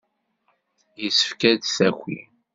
Yessefk 1.01 1.41
ad 1.51 1.57
d-taki. 1.61 2.19